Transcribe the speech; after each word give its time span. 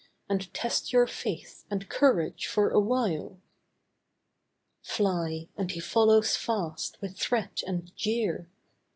And 0.27 0.51
test 0.51 0.91
your 0.91 1.05
faith 1.05 1.63
and 1.69 1.87
courage 1.87 2.47
for 2.47 2.71
awhile. 2.71 3.39
Fly, 4.81 5.49
and 5.55 5.69
he 5.69 5.79
follows 5.79 6.35
fast 6.35 6.99
with 7.01 7.17
threat 7.19 7.61
and 7.67 7.95
jeer. 7.95 8.49